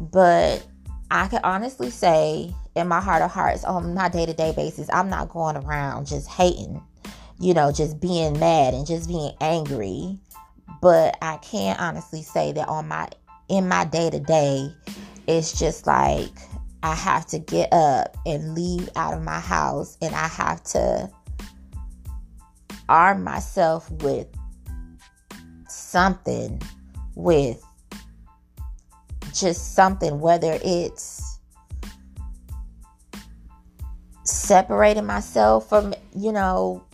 But 0.00 0.66
I 1.10 1.28
can 1.28 1.40
honestly 1.42 1.90
say 1.90 2.54
in 2.76 2.86
my 2.86 3.00
heart 3.00 3.22
of 3.22 3.30
hearts 3.30 3.64
on 3.64 3.94
my 3.94 4.08
day-to-day 4.08 4.52
basis, 4.54 4.88
I'm 4.92 5.08
not 5.08 5.30
going 5.30 5.56
around 5.56 6.06
just 6.06 6.28
hating, 6.28 6.82
you 7.40 7.54
know, 7.54 7.72
just 7.72 8.00
being 8.00 8.38
mad 8.38 8.74
and 8.74 8.86
just 8.86 9.08
being 9.08 9.32
angry. 9.40 10.18
But 10.80 11.16
I 11.22 11.38
can 11.38 11.76
honestly 11.78 12.22
say 12.22 12.52
that 12.52 12.68
on 12.68 12.88
my 12.88 13.08
in 13.48 13.68
my 13.68 13.84
day-to-day, 13.86 14.70
it's 15.26 15.58
just 15.58 15.86
like 15.86 16.30
I 16.82 16.94
have 16.94 17.26
to 17.28 17.38
get 17.38 17.72
up 17.72 18.16
and 18.26 18.54
leave 18.54 18.88
out 18.94 19.14
of 19.14 19.22
my 19.22 19.40
house 19.40 19.96
and 20.00 20.14
I 20.14 20.28
have 20.28 20.62
to 20.64 21.10
arm 22.88 23.24
myself 23.24 23.90
with 24.02 24.26
something, 25.68 26.60
with 27.14 27.62
just 29.32 29.74
something, 29.74 30.20
whether 30.20 30.58
it's 30.64 31.38
separating 34.24 35.06
myself 35.06 35.68
from, 35.68 35.94
you 36.16 36.32
know, 36.32 36.84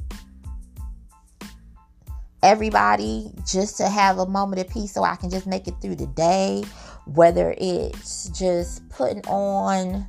everybody 2.43 3.33
just 3.47 3.79
to 3.79 3.89
have 3.89 4.19
a 4.19 4.27
moment 4.27 4.61
of 4.61 4.69
peace 4.69 4.93
so 4.93 5.03
I 5.03 5.17
can 5.17 5.31
just 5.31 5.47
make 5.47 5.67
it 5.67 5.75
through 5.81 5.97
the 5.97 6.07
day. 6.07 6.63
Whether 7.07 7.55
it's 7.59 8.29
just 8.31 8.89
putting 8.89 9.27
on, 9.27 10.09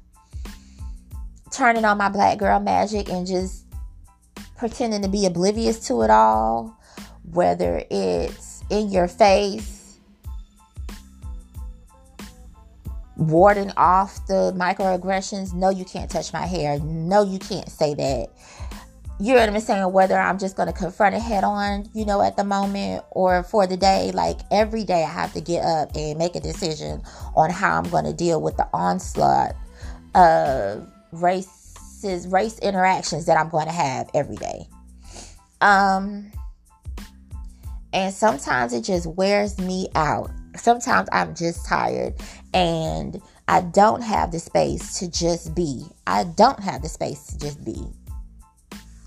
turning 1.52 1.86
on 1.86 1.98
my 1.98 2.10
black 2.10 2.38
girl 2.38 2.60
magic 2.60 3.10
and 3.10 3.28
just 3.28 3.65
pretending 4.58 5.02
to 5.02 5.10
be 5.10 5.26
oblivious 5.26 5.88
to 5.88 6.02
it 6.02 6.10
all. 6.10 6.78
Whether 7.32 7.84
it's 7.90 8.64
in 8.70 8.92
your 8.92 9.08
face, 9.08 9.98
warding 13.18 13.72
off 13.78 14.26
the 14.28 14.54
microaggressions. 14.56 15.54
No, 15.54 15.70
you 15.70 15.86
can't 15.86 16.10
touch 16.10 16.34
my 16.34 16.46
hair. 16.46 16.80
No, 16.80 17.24
you 17.24 17.40
can't 17.40 17.70
say 17.70 17.94
that 17.96 18.30
you 19.20 19.34
know 19.34 19.40
what 19.40 19.50
I'm 19.50 19.60
saying? 19.62 19.92
Whether 19.94 20.20
I'm 20.20 20.38
just 20.38 20.58
going 20.58 20.68
to 20.68 20.74
confront 20.74 21.16
it 21.16 21.22
head 21.22 21.44
on, 21.44 21.90
you 21.94 22.06
know, 22.06 22.22
at 22.22 22.36
the 22.36 22.44
moment 22.44 23.06
or 23.12 23.44
for 23.44 23.66
the 23.66 23.78
day, 23.78 24.12
like 24.14 24.40
every 24.52 24.84
day 24.84 25.04
I 25.04 25.10
have 25.10 25.32
to 25.34 25.42
get 25.42 25.64
up 25.64 25.96
and 25.96 26.20
make 26.20 26.36
a 26.36 26.42
decision 26.42 27.02
on 27.36 27.50
how 27.50 27.78
I'm 27.78 27.90
going 27.90 28.04
to 28.06 28.14
deal 28.14 28.42
with 28.42 28.58
the 28.58 28.68
onslaught 28.74 29.56
of 30.16 30.86
races, 32.04 32.28
race 32.28 32.60
interactions 32.60 33.26
that 33.26 33.38
I'm 33.38 33.50
going 33.50 33.66
to 33.66 33.72
have 33.72 34.10
every 34.14 34.36
day. 34.36 34.68
Um, 35.62 36.32
and 37.94 38.14
sometimes 38.14 38.74
it 38.74 38.84
just 38.84 39.08
wears 39.08 39.58
me 39.60 39.88
out. 39.96 40.32
Sometimes 40.56 41.08
I'm 41.12 41.36
just 41.36 41.66
tired 41.66 42.16
and 42.54 43.22
I 43.48 43.62
don't 43.62 44.02
have 44.02 44.32
the 44.32 44.40
space 44.40 45.00
to 45.00 45.10
just 45.10 45.56
be. 45.56 45.86
I 46.08 46.24
don't 46.24 46.60
have 46.60 46.82
the 46.82 46.90
space 46.90 47.28
to 47.28 47.40
just 47.40 47.64
be. 47.64 47.86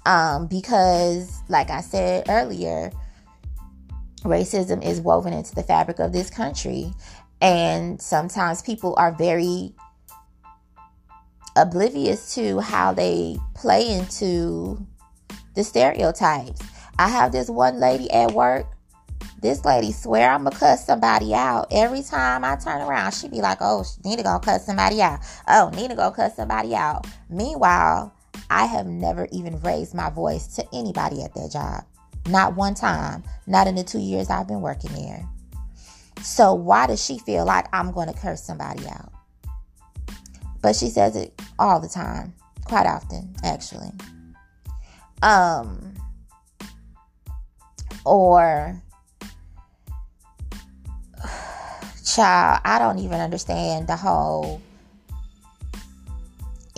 Um, 0.06 0.46
because, 0.46 1.42
like 1.48 1.70
I 1.70 1.80
said 1.80 2.26
earlier, 2.28 2.90
racism 4.22 4.82
is 4.84 5.00
woven 5.00 5.32
into 5.32 5.54
the 5.54 5.62
fabric 5.62 5.98
of 5.98 6.12
this 6.12 6.30
country. 6.30 6.92
And 7.40 8.00
sometimes 8.00 8.62
people 8.62 8.94
are 8.98 9.12
very 9.12 9.74
oblivious 11.58 12.34
to 12.34 12.60
how 12.60 12.92
they 12.92 13.36
play 13.54 13.90
into 13.90 14.78
the 15.54 15.64
stereotypes. 15.64 16.60
I 16.98 17.08
have 17.08 17.32
this 17.32 17.50
one 17.50 17.80
lady 17.80 18.10
at 18.10 18.32
work. 18.32 18.66
This 19.40 19.64
lady 19.64 19.92
swear 19.92 20.30
I'm 20.30 20.44
gonna 20.44 20.56
cuss 20.56 20.86
somebody 20.86 21.34
out 21.34 21.68
every 21.70 22.02
time 22.02 22.44
I 22.44 22.56
turn 22.56 22.80
around. 22.80 23.12
She 23.12 23.28
be 23.28 23.40
like, 23.40 23.58
"Oh, 23.60 23.84
need 24.04 24.16
to 24.16 24.22
go 24.22 24.38
cuss 24.38 24.66
somebody 24.66 25.00
out. 25.02 25.20
Oh, 25.46 25.70
need 25.74 25.90
to 25.90 25.96
go 25.96 26.10
cuss 26.10 26.34
somebody 26.36 26.74
out." 26.74 27.06
Meanwhile, 27.28 28.12
I 28.50 28.66
have 28.66 28.86
never 28.86 29.28
even 29.30 29.60
raised 29.60 29.94
my 29.94 30.10
voice 30.10 30.46
to 30.56 30.66
anybody 30.72 31.22
at 31.22 31.34
that 31.34 31.50
job. 31.52 31.84
Not 32.26 32.56
one 32.56 32.74
time. 32.74 33.22
Not 33.46 33.66
in 33.66 33.74
the 33.74 33.84
two 33.84 34.00
years 34.00 34.30
I've 34.30 34.48
been 34.48 34.60
working 34.60 34.92
there. 34.92 35.28
So 36.22 36.54
why 36.54 36.86
does 36.86 37.02
she 37.04 37.18
feel 37.18 37.44
like 37.44 37.66
I'm 37.72 37.92
going 37.92 38.12
to 38.12 38.18
curse 38.18 38.42
somebody 38.42 38.86
out? 38.88 39.12
But 40.62 40.76
she 40.76 40.88
says 40.88 41.16
it 41.16 41.40
all 41.58 41.80
the 41.80 41.88
time, 41.88 42.34
quite 42.64 42.86
often, 42.86 43.34
actually. 43.44 43.90
Um, 45.22 45.94
or, 48.04 48.80
child, 52.04 52.60
I 52.64 52.78
don't 52.78 52.98
even 52.98 53.20
understand 53.20 53.86
the 53.86 53.96
whole 53.96 54.60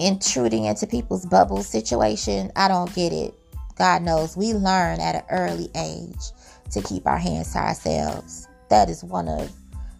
intruding 0.01 0.65
into 0.65 0.87
people's 0.87 1.27
bubble 1.27 1.63
situation. 1.63 2.51
I 2.57 2.69
don't 2.69 2.93
get 2.95 3.13
it. 3.13 3.35
God 3.77 4.03
knows 4.03 4.37
we 4.37 4.53
learn 4.53 5.01
at 5.01 5.15
an 5.15 5.23
early 5.31 5.71
age 5.75 6.33
to 6.73 6.83
keep 6.83 7.07
our 7.07 7.19
hands 7.19 7.53
to 7.53 7.59
ourselves. 7.59 8.49
That 8.69 8.89
is 8.89 9.05
one 9.05 9.29
of 9.29 9.53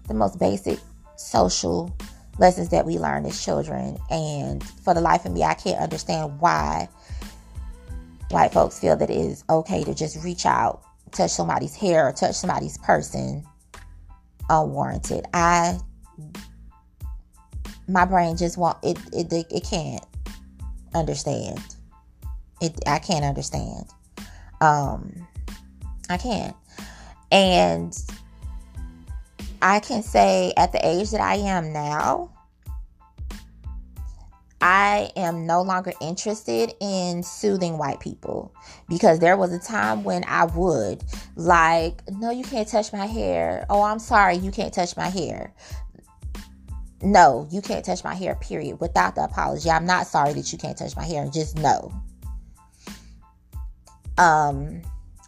the 0.09 0.15
most 0.15 0.39
basic 0.39 0.79
social 1.17 1.95
lessons 2.41 2.71
that 2.71 2.87
we 2.87 2.99
learn 2.99 3.27
as 3.27 3.45
children. 3.45 3.99
And 4.11 4.65
for 4.65 4.95
the 4.95 5.01
life 5.01 5.27
of 5.27 5.33
me, 5.33 5.45
I 5.45 5.55
can't 5.55 5.79
understand 5.79 6.41
why 6.41 6.89
white 8.31 8.53
folks 8.53 8.81
feel 8.81 8.97
that 8.97 9.11
it 9.11 9.17
is 9.17 9.45
okay 9.49 9.85
to 9.85 9.95
just 9.95 10.25
reach 10.25 10.47
out, 10.47 10.83
touch 11.13 11.31
somebody's 11.31 11.77
hair, 11.77 12.09
or 12.09 12.13
touch 12.13 12.35
somebody's 12.35 12.79
person 12.79 13.45
unwarranted. 14.49 15.27
I 15.35 15.79
my 17.87 18.05
brain 18.05 18.37
just 18.37 18.57
won't 18.57 18.79
it 18.83 18.99
it 19.13 19.33
it 19.33 19.65
can't 19.65 20.05
understand. 20.95 21.61
It 22.61 22.81
I 22.87 22.99
can't 22.99 23.25
understand. 23.25 23.85
Um 24.61 25.27
I 26.09 26.17
can't. 26.17 26.57
And 27.31 27.97
I 29.63 29.81
can 29.81 30.03
say 30.03 30.53
at 30.57 30.73
the 30.73 30.87
age 30.87 31.11
that 31.11 31.21
I 31.21 31.37
am 31.37 31.73
now, 31.73 32.33
I 34.63 35.11
am 35.17 35.47
no 35.47 35.63
longer 35.63 35.93
interested 36.03 36.75
in 36.81 37.23
soothing 37.23 37.79
white 37.79 38.01
people 38.01 38.55
because 38.89 39.19
there 39.19 39.37
was 39.37 39.53
a 39.53 39.59
time 39.59 40.05
when 40.05 40.23
I 40.25 40.45
would 40.45 41.03
like, 41.35 42.03
no, 42.11 42.31
you 42.31 42.45
can't 42.45 42.69
touch 42.69 42.93
my 42.93 43.07
hair. 43.07 43.65
Oh, 43.71 43.83
I'm 43.83 43.99
sorry, 43.99 44.37
you 44.37 44.51
can't 44.51 44.73
touch 44.73 44.97
my 44.97 45.09
hair 45.09 45.55
no, 47.03 47.49
you 47.51 47.63
can't 47.63 47.85
touch 47.85 48.05
my 48.05 48.15
hair, 48.15 48.35
period, 48.35 48.81
without 48.81 49.15
the 49.15 49.25
apology. 49.25 49.71
I'm 49.71 49.87
not 49.87 50.07
sorry 50.07 50.33
that 50.35 50.53
you 50.53 50.59
can't 50.59 50.77
touch 50.77 50.97
my 50.97 51.05
hair. 51.05 51.27
Just 51.33 51.57
no. 51.57 51.93
Um, 54.19 54.83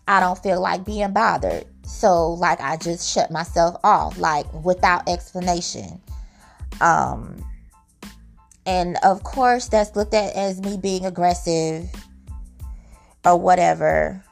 I 0.07 0.21
don't 0.21 0.39
feel 0.39 0.61
like 0.61 0.85
being 0.85 1.13
bothered. 1.13 1.65
So, 1.85 2.33
like, 2.33 2.61
I 2.61 2.77
just 2.77 3.13
shut 3.13 3.31
myself 3.31 3.77
off, 3.85 4.19
like, 4.19 4.47
without 4.65 5.09
explanation. 5.09 6.01
Um, 6.81 7.45
and 8.67 8.97
of 9.03 9.25
course, 9.25 9.69
that's 9.69 9.97
looked 9.97 10.15
at 10.15 10.35
as 10.35 10.61
me 10.61 10.77
being 10.77 11.05
aggressive 11.05 11.91
or 13.25 13.37
whatever. 13.37 14.23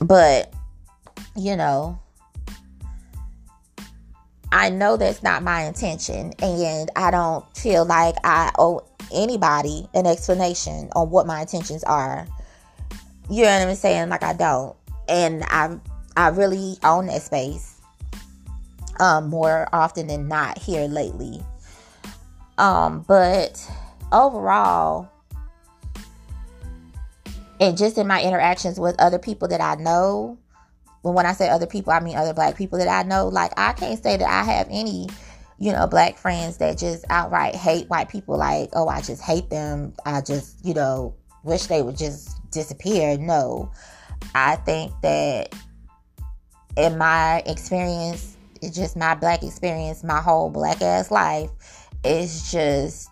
But 0.00 0.52
you 1.36 1.56
know, 1.56 1.98
I 4.50 4.70
know 4.70 4.96
that's 4.96 5.22
not 5.22 5.42
my 5.42 5.64
intention, 5.64 6.32
and 6.42 6.90
I 6.96 7.10
don't 7.10 7.44
feel 7.56 7.84
like 7.84 8.16
I 8.24 8.52
owe 8.58 8.84
anybody 9.12 9.88
an 9.94 10.06
explanation 10.06 10.90
on 10.94 11.10
what 11.10 11.26
my 11.26 11.40
intentions 11.40 11.84
are. 11.84 12.26
You 13.30 13.44
know 13.44 13.58
what 13.58 13.68
I'm 13.68 13.74
saying? 13.74 14.08
Like 14.08 14.22
I 14.22 14.32
don't, 14.32 14.76
and 15.08 15.44
I 15.44 15.78
I 16.16 16.28
really 16.28 16.76
own 16.84 17.06
that 17.06 17.22
space 17.22 17.80
um, 19.00 19.28
more 19.28 19.68
often 19.72 20.06
than 20.06 20.28
not 20.28 20.58
here 20.58 20.86
lately. 20.86 21.42
Um, 22.58 23.04
but 23.08 23.68
overall, 24.12 25.08
and 27.60 27.76
just 27.76 27.96
in 27.96 28.06
my 28.06 28.22
interactions 28.22 28.78
with 28.78 28.94
other 28.98 29.18
people 29.18 29.48
that 29.48 29.60
I 29.60 29.76
know, 29.76 30.36
but 31.02 31.12
when 31.12 31.26
I 31.26 31.32
say 31.32 31.48
other 31.48 31.66
people, 31.66 31.92
I 31.92 32.00
mean 32.00 32.16
other 32.16 32.34
black 32.34 32.56
people 32.56 32.78
that 32.78 32.88
I 32.88 33.02
know. 33.06 33.28
Like, 33.28 33.52
I 33.56 33.72
can't 33.72 34.00
say 34.02 34.16
that 34.16 34.28
I 34.28 34.44
have 34.44 34.68
any, 34.70 35.08
you 35.62 35.70
know, 35.70 35.86
black 35.86 36.18
friends 36.18 36.56
that 36.56 36.76
just 36.76 37.04
outright 37.08 37.54
hate 37.54 37.88
white 37.88 38.08
people. 38.08 38.36
Like, 38.36 38.70
oh, 38.72 38.88
I 38.88 39.00
just 39.00 39.22
hate 39.22 39.48
them. 39.48 39.94
I 40.04 40.20
just, 40.20 40.56
you 40.66 40.74
know, 40.74 41.14
wish 41.44 41.66
they 41.66 41.82
would 41.82 41.96
just 41.96 42.36
disappear. 42.50 43.16
No. 43.16 43.70
I 44.34 44.56
think 44.56 44.90
that 45.02 45.54
in 46.76 46.98
my 46.98 47.44
experience, 47.46 48.36
it's 48.60 48.74
just 48.74 48.96
my 48.96 49.14
black 49.14 49.44
experience, 49.44 50.02
my 50.02 50.20
whole 50.20 50.50
black 50.50 50.82
ass 50.82 51.12
life, 51.12 51.50
is 52.02 52.50
just 52.50 53.08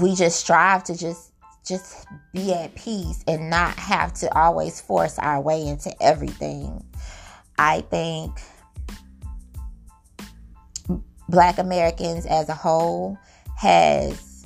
we 0.00 0.14
just 0.14 0.38
strive 0.38 0.84
to 0.84 0.96
just 0.96 1.32
just 1.66 2.06
be 2.32 2.54
at 2.54 2.76
peace 2.76 3.24
and 3.26 3.50
not 3.50 3.76
have 3.76 4.12
to 4.12 4.32
always 4.38 4.80
force 4.80 5.18
our 5.18 5.40
way 5.40 5.66
into 5.66 5.92
everything. 6.00 6.84
I 7.58 7.80
think 7.80 8.38
black 11.32 11.58
Americans 11.58 12.26
as 12.26 12.48
a 12.50 12.54
whole 12.54 13.18
has 13.56 14.44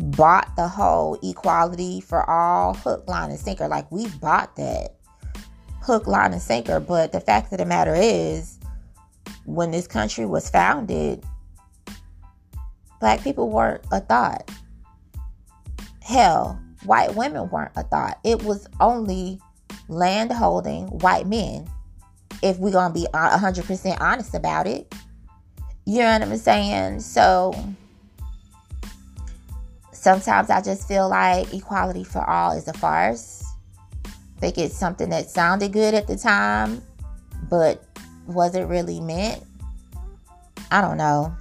bought 0.00 0.54
the 0.56 0.66
whole 0.66 1.16
equality 1.22 2.00
for 2.00 2.28
all 2.28 2.74
hook, 2.74 3.08
line, 3.08 3.30
and 3.30 3.38
sinker. 3.38 3.68
Like 3.68 3.90
we've 3.90 4.20
bought 4.20 4.56
that 4.56 4.96
hook, 5.80 6.06
line, 6.08 6.32
and 6.32 6.42
sinker. 6.42 6.80
But 6.80 7.12
the 7.12 7.20
fact 7.20 7.52
of 7.52 7.58
the 7.58 7.64
matter 7.64 7.94
is, 7.94 8.58
when 9.44 9.70
this 9.70 9.86
country 9.86 10.26
was 10.26 10.50
founded, 10.50 11.24
black 12.98 13.22
people 13.22 13.50
weren't 13.50 13.84
a 13.92 14.00
thought. 14.00 14.50
Hell, 16.02 16.60
white 16.84 17.14
women 17.14 17.48
weren't 17.48 17.72
a 17.76 17.84
thought. 17.84 18.18
It 18.24 18.42
was 18.42 18.66
only 18.80 19.40
land 19.88 20.32
holding 20.32 20.86
white 20.98 21.28
men. 21.28 21.68
If 22.44 22.58
we're 22.58 22.70
going 22.72 22.92
to 22.92 22.94
be 22.94 23.06
uh, 23.12 23.38
100% 23.38 24.00
honest 24.00 24.34
about 24.34 24.66
it. 24.66 24.94
You 25.86 25.98
know 25.98 26.12
what 26.12 26.22
I'm 26.22 26.36
saying? 26.36 27.00
So, 27.00 27.52
Sometimes 30.04 30.50
I 30.50 30.60
just 30.60 30.86
feel 30.86 31.08
like 31.08 31.54
equality 31.54 32.04
for 32.04 32.22
all 32.28 32.52
is 32.52 32.68
a 32.68 32.74
farce. 32.74 33.42
I 34.04 34.10
think 34.38 34.58
it's 34.58 34.76
something 34.76 35.08
that 35.08 35.30
sounded 35.30 35.72
good 35.72 35.94
at 35.94 36.06
the 36.06 36.14
time, 36.18 36.82
but 37.48 37.82
was 38.26 38.54
it 38.54 38.64
really 38.64 39.00
meant? 39.00 39.42
I 40.70 40.82
don't 40.82 40.98
know. 40.98 41.34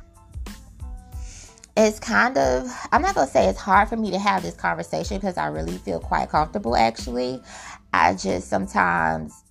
It's 1.76 2.00
kind 2.00 2.38
of, 2.38 2.72
I'm 2.94 3.02
not 3.02 3.16
going 3.16 3.28
to 3.28 3.34
say 3.34 3.50
it's 3.50 3.60
hard 3.60 3.90
for 3.90 3.98
me 3.98 4.12
to 4.12 4.18
have 4.18 4.44
this 4.44 4.56
conversation 4.56 5.18
because 5.18 5.38
I 5.38 5.48
really 5.48 5.78
feel 5.80 6.00
quite 6.00 6.30
comfortable 6.30 6.78
actually. 6.78 7.42
I 7.92 8.14
just 8.14 8.48
sometimes 8.48 9.44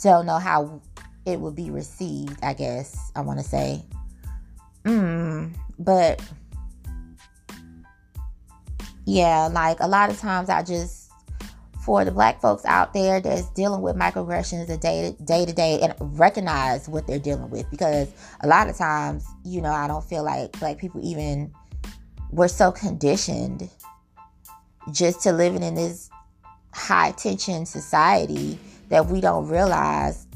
don't 0.00 0.26
know 0.26 0.38
how 0.38 0.80
it 1.26 1.38
would 1.40 1.54
be 1.54 1.70
received, 1.70 2.38
I 2.42 2.54
guess 2.54 3.12
I 3.14 3.20
want 3.20 3.38
to 3.38 3.44
say. 3.44 3.82
Mm, 4.84 5.54
but 5.78 6.22
yeah, 9.04 9.48
like 9.52 9.80
a 9.80 9.88
lot 9.88 10.10
of 10.10 10.18
times 10.18 10.48
I 10.48 10.62
just 10.62 11.10
for 11.84 12.04
the 12.04 12.10
black 12.10 12.40
folks 12.40 12.64
out 12.66 12.92
there 12.92 13.20
that's 13.20 13.48
dealing 13.50 13.80
with 13.80 13.96
microaggressions 13.96 14.68
a 14.68 14.76
day 14.76 15.16
day 15.24 15.46
to 15.46 15.52
day 15.52 15.80
and 15.80 15.94
recognize 16.18 16.88
what 16.88 17.06
they're 17.06 17.18
dealing 17.18 17.50
with 17.50 17.68
because 17.70 18.12
a 18.42 18.46
lot 18.46 18.68
of 18.68 18.76
times, 18.76 19.26
you 19.44 19.60
know, 19.60 19.72
I 19.72 19.86
don't 19.86 20.04
feel 20.04 20.22
like 20.22 20.52
black 20.60 20.78
people 20.78 21.00
even 21.02 21.52
we're 22.30 22.48
so 22.48 22.70
conditioned 22.70 23.68
just 24.92 25.22
to 25.22 25.32
living 25.32 25.62
in 25.62 25.74
this 25.74 26.10
high 26.72 27.12
tension 27.12 27.66
society 27.66 28.58
that 28.88 29.06
we 29.06 29.20
don't 29.20 29.48
realize 29.48 30.26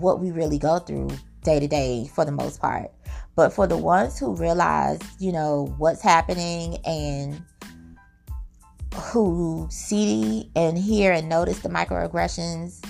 what 0.00 0.20
we 0.20 0.30
really 0.30 0.58
go 0.58 0.78
through 0.78 1.10
day 1.42 1.60
to 1.60 1.68
day 1.68 2.08
for 2.14 2.24
the 2.24 2.32
most 2.32 2.60
part. 2.60 2.90
But 3.34 3.50
for 3.52 3.66
the 3.66 3.76
ones 3.76 4.18
who 4.18 4.34
realize, 4.34 5.00
you 5.18 5.32
know, 5.32 5.74
what's 5.78 6.02
happening 6.02 6.78
and 6.84 7.42
who 8.94 9.66
see 9.70 10.50
and 10.54 10.76
hear 10.76 11.12
and 11.12 11.28
notice 11.28 11.60
the 11.60 11.68
microaggressions 11.68 12.84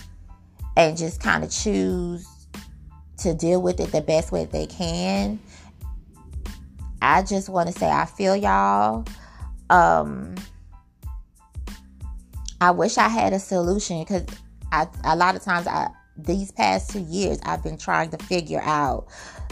and 0.76 0.96
just 0.96 1.20
kind 1.20 1.44
of 1.44 1.50
choose 1.50 2.26
to 3.18 3.34
deal 3.34 3.62
with 3.62 3.78
it 3.78 3.92
the 3.92 4.00
best 4.00 4.32
way 4.32 4.44
they 4.46 4.66
can. 4.66 5.38
I 7.00 7.22
just 7.22 7.48
want 7.48 7.68
to 7.68 7.78
say 7.78 7.88
I 7.88 8.04
feel 8.04 8.36
y'all. 8.36 9.04
Um 9.70 10.34
I 12.60 12.70
wish 12.70 12.98
I 12.98 13.08
had 13.08 13.32
a 13.32 13.38
solution 13.38 14.00
because 14.00 14.24
I 14.72 14.88
a 15.04 15.16
lot 15.16 15.36
of 15.36 15.42
times 15.42 15.66
I 15.66 15.88
these 16.16 16.52
past 16.52 16.90
two 16.90 17.00
years 17.00 17.38
I've 17.44 17.62
been 17.62 17.78
trying 17.78 18.10
to 18.10 18.18
figure 18.18 18.60
out 18.62 19.06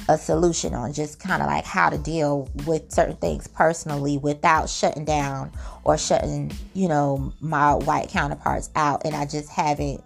a 0.09 0.19
solution 0.19 0.75
on 0.75 0.93
just 0.93 1.21
kind 1.21 1.43
of 1.43 1.49
like 1.49 1.65
how 1.65 1.91
to 1.91 1.99
deal 1.99 2.49
with 2.67 2.91
certain 2.91 3.17
things 3.17 3.47
personally 3.47 4.19
without 4.19 4.69
shutting 4.69 5.05
down 5.05 5.53
or 5.85 5.97
shutting, 5.97 6.53
you 6.75 6.89
know, 6.89 7.33
my 7.41 7.75
white 7.75 8.09
counterparts 8.09 8.71
out. 8.77 9.03
And 9.05 9.15
I 9.15 9.27
just 9.27 9.51
haven't 9.51 10.03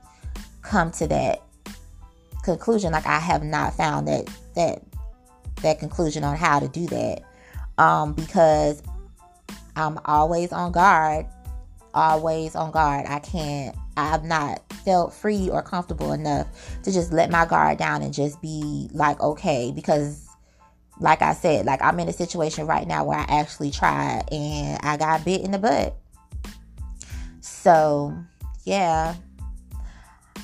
come 0.62 0.90
to 0.92 1.06
that 1.08 1.42
conclusion. 2.42 2.92
Like 2.92 3.06
I 3.06 3.18
have 3.18 3.42
not 3.42 3.74
found 3.74 4.08
that 4.08 4.28
that 4.54 4.82
that 5.62 5.78
conclusion 5.78 6.24
on 6.24 6.36
how 6.36 6.60
to 6.60 6.68
do 6.68 6.86
that. 6.86 7.22
Um, 7.78 8.12
because 8.12 8.82
I'm 9.76 9.98
always 10.04 10.52
on 10.52 10.72
guard. 10.72 11.26
Always 11.94 12.54
on 12.54 12.70
guard. 12.70 13.06
I 13.06 13.20
can't 13.20 13.76
I've 13.96 14.24
not 14.24 14.60
felt 14.84 15.12
free 15.12 15.48
or 15.50 15.62
comfortable 15.62 16.12
enough 16.12 16.46
to 16.82 16.92
just 16.92 17.12
let 17.12 17.30
my 17.30 17.46
guard 17.46 17.78
down 17.78 18.02
and 18.02 18.12
just 18.12 18.40
be 18.42 18.88
like, 18.92 19.20
okay, 19.20 19.72
because 19.74 20.28
like 21.00 21.22
I 21.22 21.34
said, 21.34 21.66
like 21.66 21.82
I'm 21.82 21.98
in 22.00 22.08
a 22.08 22.12
situation 22.12 22.66
right 22.66 22.86
now 22.86 23.04
where 23.04 23.18
I 23.18 23.26
actually 23.28 23.70
tried 23.70 24.24
and 24.30 24.78
I 24.82 24.96
got 24.96 25.24
bit 25.24 25.42
in 25.42 25.50
the 25.50 25.58
butt. 25.58 25.96
So, 27.40 28.16
yeah. 28.64 29.14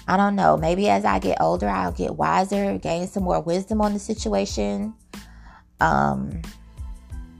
I 0.09 0.17
don't 0.17 0.35
know. 0.35 0.57
Maybe 0.57 0.89
as 0.89 1.05
I 1.05 1.19
get 1.21 1.41
older, 1.41 1.69
I'll 1.69 1.93
get 1.93 2.17
wiser, 2.17 2.79
gain 2.79 3.07
some 3.07 3.23
more 3.23 3.41
wisdom 3.41 3.81
on 3.81 3.93
the 3.93 4.01
situation. 4.01 4.95
Um, 5.81 6.43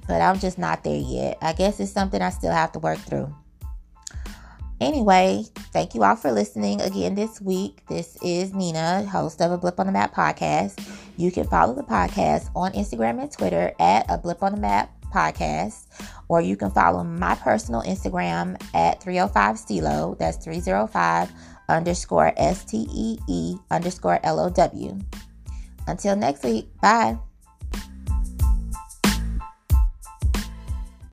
but 0.07 0.21
I'm 0.21 0.39
just 0.39 0.59
not 0.59 0.85
there 0.85 0.97
yet. 0.97 1.39
I 1.43 1.53
guess 1.53 1.81
it's 1.81 1.93
something 1.93 2.23
I 2.23 2.31
still 2.31 2.53
have 2.53 2.73
to 2.73 2.79
work 2.79 2.99
through. 2.99 3.35
Anyway, 4.81 5.45
thank 5.73 5.95
you 5.95 6.03
all 6.03 6.17
for 6.17 6.33
listening 6.33 6.81
again 6.81 7.15
this 7.15 7.41
week. 7.41 7.83
This 7.89 8.17
is 8.23 8.53
Nina, 8.55 9.05
host 9.07 9.41
of 9.41 9.53
a 9.53 9.59
Blip 9.59 9.79
on 9.79 9.87
the 9.87 9.93
Map 9.93 10.15
podcast. 10.15 10.85
You 11.17 11.31
can 11.31 11.47
follow 11.47 11.75
the 11.75 11.83
podcast 11.83 12.51
on 12.55 12.73
Instagram 12.73 13.21
and 13.21 13.31
Twitter 13.31 13.73
at 13.79 14.07
a 14.09 14.19
Blip 14.19 14.43
on 14.43 14.53
the 14.53 14.61
Map 14.61 14.91
podcast, 15.13 15.87
or 16.29 16.41
you 16.41 16.57
can 16.57 16.71
follow 16.71 17.05
my 17.05 17.35
personal 17.37 17.83
Instagram 17.83 18.61
at 18.75 19.03
305 19.03 19.57
Steelow. 19.57 20.19
That's 20.19 20.37
305 20.45 21.33
underscore 21.69 22.33
S 22.37 22.65
T 22.65 22.87
E 22.93 23.19
E 23.29 23.57
underscore 23.71 24.21
L 24.23 24.41
O 24.41 24.51
W. 24.51 24.99
Until 25.87 26.17
next 26.17 26.45
week, 26.45 26.69
bye. 26.81 27.19